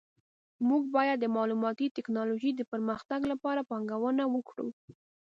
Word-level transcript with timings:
موږ 0.67 0.83
باید 0.95 1.17
د 1.19 1.25
معلوماتي 1.35 1.85
ټکنالوژۍ 1.95 2.51
د 2.55 2.61
پرمختګ 2.71 3.19
لپاره 3.31 3.67
پانګونه 3.69 4.23
وکړو 4.29 4.67